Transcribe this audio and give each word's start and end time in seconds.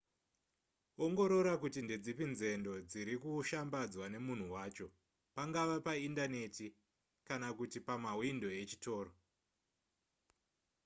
ongorora 1.03 1.53
kuti 1.61 1.79
ndedzipi 1.83 2.25
nzendo 2.33 2.71
dziri 2.89 3.13
kushambadzwa 3.21 4.05
nemunhu 4.13 4.47
wacho 4.55 4.87
pangava 5.35 5.75
paindaneti 5.85 6.67
kana 7.27 7.47
kuti 7.57 7.77
pamahwindo 7.87 8.47
echitoro 8.61 9.11